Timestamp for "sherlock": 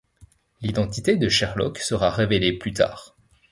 1.29-1.77